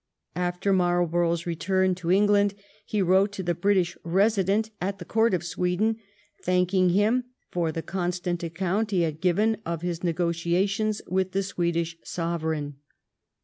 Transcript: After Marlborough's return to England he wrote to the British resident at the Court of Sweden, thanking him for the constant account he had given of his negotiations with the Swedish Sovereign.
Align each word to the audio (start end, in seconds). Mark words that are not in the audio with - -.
After 0.35 0.73
Marlborough's 0.73 1.45
return 1.45 1.93
to 1.93 2.09
England 2.11 2.55
he 2.87 3.03
wrote 3.03 3.31
to 3.33 3.43
the 3.43 3.53
British 3.53 3.95
resident 4.03 4.71
at 4.81 4.97
the 4.97 5.05
Court 5.05 5.35
of 5.35 5.43
Sweden, 5.43 5.97
thanking 6.43 6.89
him 6.89 7.25
for 7.51 7.71
the 7.71 7.83
constant 7.83 8.41
account 8.41 8.89
he 8.89 9.01
had 9.03 9.21
given 9.21 9.57
of 9.63 9.83
his 9.83 10.03
negotiations 10.03 11.03
with 11.07 11.33
the 11.33 11.43
Swedish 11.43 11.97
Sovereign. 12.03 12.77